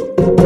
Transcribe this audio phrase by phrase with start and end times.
[0.00, 0.39] Thank you.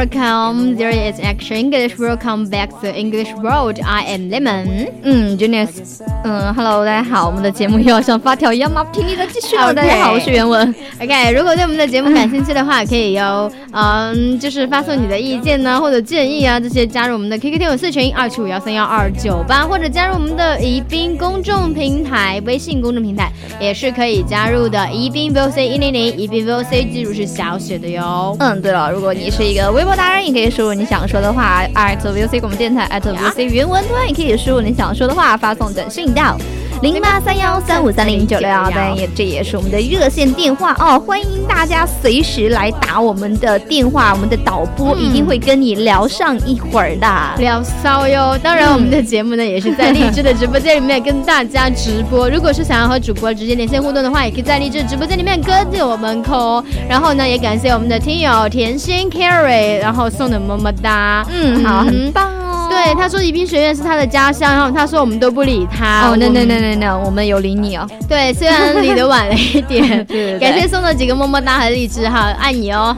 [0.00, 1.98] Welcome, there is Action English.
[1.98, 3.78] Welcome back to English World.
[3.84, 4.88] I am Lemon.
[5.02, 6.00] 嗯，Junius。
[6.24, 7.26] 嗯，Hello，大家好。
[7.26, 8.82] 我们的节目又要像发条一样吗？
[8.94, 9.74] 听力的继续了。
[9.74, 10.74] 大家好，我是袁文。
[11.02, 24.90] OK，如果对我们的节目感兴趣的话，可以有嗯，就是发送你的意见呢，或者建议啊，这些加入我们的 QQ 听友四群二七五幺三幺二九八，或者加入我们的宜宾公众平台微信公众平台也是可以加入的。
[24.90, 28.34] 宜宾 VOC 一零零，宜宾 VOC 记住是小写的哟。
[28.40, 29.89] 嗯，对了，如果你是一个微博。
[29.96, 36.36] 达人也可以输入你想说的话，at VOC 广播电台，at VC 原文端也可以输入你想说的话，发送短信到。
[36.82, 47.06] 零八三幺三五三零九六幺，当然也这也是我们的热线电话哦，欢迎大家随时来打我们的电话，我们的导播一定会跟你聊上一会儿的，
[47.36, 48.38] 聊骚哟。
[48.42, 52.30] 当然，我们的节目呢也是在荔枝的直播间里面跟大家直播。
[52.30, 56.64] 如果是想要和主播直接连线互动的话，也可以在荔枝直播间里面跟着我们扣。
[56.88, 62.30] 然后呢，也感谢我们的听友甜心 Carry，然后送的么么哒，嗯，好，很棒。
[62.70, 66.08] 对，他说宜宾学院是他的家乡，然后他说我们都不理他。
[66.08, 67.84] 哦，那那那那那，我们有理你哦。
[68.08, 70.06] 对，虽然理的晚了一点，
[70.38, 72.96] 感谢送的几个么么哒和荔枝哈，爱你哦。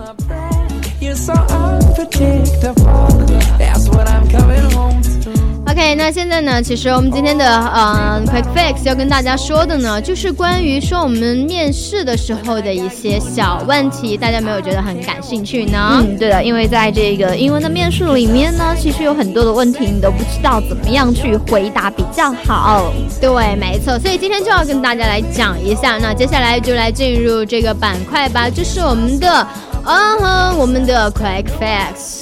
[6.44, 6.62] 呢？
[6.62, 16.00] 其实我们今天的呃 quick fix 要跟大家说的呢，就是关于说我们面试的时候的一些小问题，大家没有觉得很感兴趣呢？
[16.00, 22.92] 嗯，对的，因为在这个英文的面试里面呢，其实有很多的问题你都不知道怎么样去回答比较好。
[23.20, 25.98] 对，没错，所以今天就要跟大家来讲一下。
[25.98, 29.46] 那接下来就来进入这个板块吧，就是我们的
[29.84, 32.21] 嗯哼，我们的 quick fix。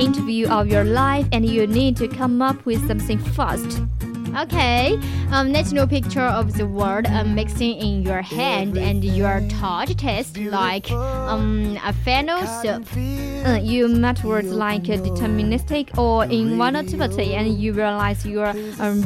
[0.00, 3.82] Interview of your life and you need to come up with something fast.
[4.36, 4.98] Okay,
[5.30, 10.36] um, let's picture of the word um, mixing in your hand and your thought taste
[10.38, 12.84] like um, a fennel soup.
[13.46, 19.02] Uh, you met words like deterministic or involutivity and you realize you are um,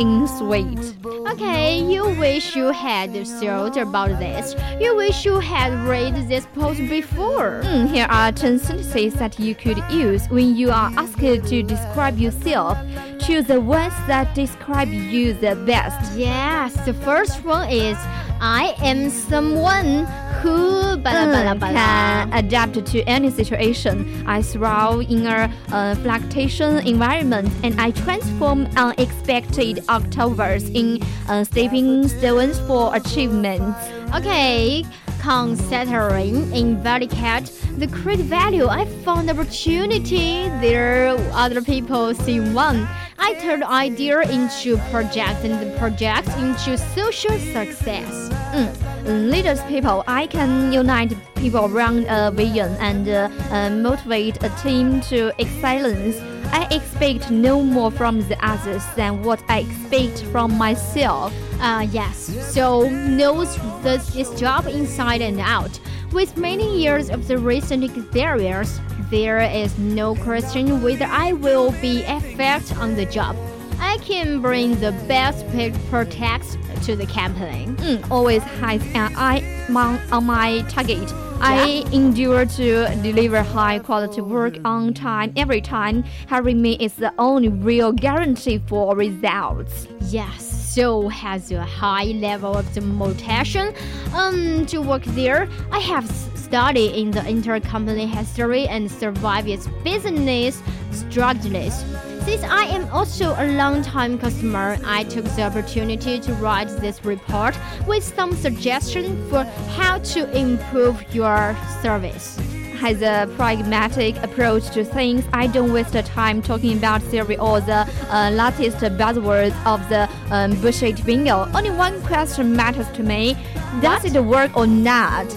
[0.00, 0.96] in sweet.
[1.30, 4.56] Okay, you wish you had thought about this.
[4.80, 7.62] You wish you had read this post before.
[7.64, 12.18] Mm, here are 10 sentences that you could use when you are asked to describe
[12.18, 12.78] yourself.
[13.26, 16.18] Choose the ones that describe you the best.
[16.18, 17.96] Yes, the first one is
[18.40, 20.06] I am someone
[20.42, 24.24] who can adapt to any situation.
[24.26, 32.08] I thrive in a uh, fluctuation environment and I transform unexpected obstacles in uh, stepping
[32.08, 33.78] stones for achievements.
[34.16, 34.84] Okay,
[35.20, 37.44] considering in cat
[37.78, 42.88] the great value I found opportunity there other people see one.
[43.24, 48.28] I turned idea into project and the project into social success.
[48.52, 49.30] Mm.
[49.30, 55.00] Leaders people, I can unite people around a vision and uh, uh, motivate a team
[55.02, 56.18] to excellence.
[56.52, 61.32] I expect no more from the others than what I expect from myself.
[61.60, 62.16] Uh, yes,
[62.52, 65.78] so knows this job inside and out.
[66.10, 68.80] With many years of the recent experience,
[69.12, 73.36] there is no question whether I will be effect on the job.
[73.78, 75.46] I can bring the best
[75.90, 77.76] protect to the campaign.
[77.76, 79.44] Mm, always has an eye
[79.76, 81.12] on my target.
[81.42, 86.04] I endure to deliver high quality work on time every time.
[86.28, 89.88] Hiring me is the only real guarantee for results.
[90.08, 93.74] Yes, so has a high level of motivation
[94.14, 95.46] um, to work there.
[95.70, 101.84] I have studied in the intercompany history and survived its business struggles.
[102.24, 107.54] Since I am also a long-time customer, I took the opportunity to write this report
[107.86, 109.44] with some suggestions for
[109.76, 112.38] how to improve your service.
[112.82, 115.24] Has a pragmatic approach to things.
[115.32, 120.10] I don't waste the time talking about theory or the uh, latest buzzwords of the
[120.34, 121.48] um, bullshit bingo.
[121.54, 123.36] Only one question matters to me:
[123.80, 125.28] Does it work or not?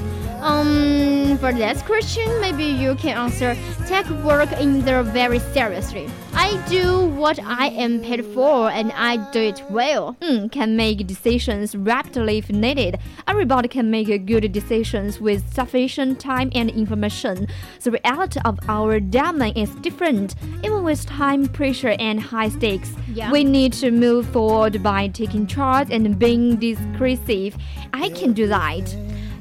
[0.45, 3.57] Um, for that question, maybe you can answer.
[3.87, 6.07] Take work in there very seriously.
[6.35, 10.15] I do what I am paid for, and I do it well.
[10.21, 12.99] Mm, can make decisions rapidly if needed.
[13.27, 17.47] Everybody can make good decisions with sufficient time and information.
[17.81, 20.35] The reality of our domain is different.
[20.63, 23.31] Even with time pressure and high stakes, Yeah.
[23.31, 27.57] we need to move forward by taking charge and being discursive.
[27.93, 28.95] I can do that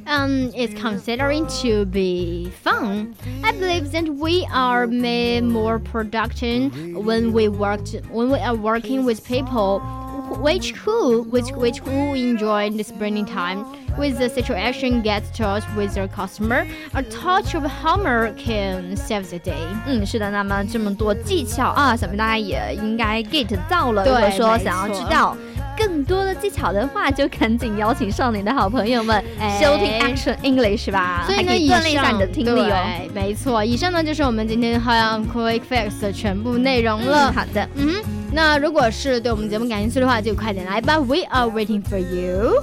[0.07, 3.13] Um, it's considering to be fun.
[3.43, 9.05] I believe that we are made more productive when we worked when we are working
[9.05, 13.63] with people wh- which who which which who enjoy the spending time
[13.99, 16.65] with the situation gets touched with their customer.
[16.95, 19.63] A touch of humor can save the day.
[19.85, 24.03] 嗯，是的，那么这么多技巧啊，想必大家也应该 get 到了。
[24.03, 25.37] 对如果说没想要错知道
[25.76, 32.76] 更多的技巧的话，就赶紧邀请上你的好朋友们、哎收听 Action English 吧，所以呢，以以锻炼一下你的听力哦。
[33.14, 37.32] 没错，以上呢就是我们今天 How on Quick Fix 的全部内容了。
[37.32, 37.68] 好的。
[37.76, 40.98] 嗯哼，那如果是对我们节目感兴趣的话，就快点来吧。
[40.98, 42.54] We are waiting for you.